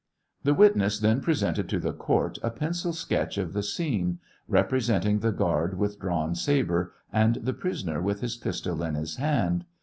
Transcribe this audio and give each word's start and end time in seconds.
The 0.41 0.55
witness 0.55 0.97
then 0.97 1.21
presented 1.21 1.69
to 1.69 1.79
the 1.79 1.93
court 1.93 2.39
a 2.41 2.49
pencil 2.49 2.91
sketch 2.91 3.37
of 3.37 3.53
the 3.53 3.61
scene, 3.61 4.17
repre 4.49 4.81
senting 4.81 5.21
the 5.21 5.31
guard 5.31 5.77
with 5.77 5.99
drawn 5.99 6.33
sabre 6.33 6.91
and 7.13 7.35
the 7.35 7.53
prisoner 7.53 8.01
with 8.01 8.21
his 8.21 8.35
pistol 8.35 8.81
in 8.81 8.95
his 8.95 9.17
hand. 9.17 9.63